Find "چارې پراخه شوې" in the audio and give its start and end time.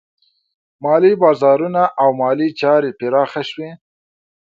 2.59-3.71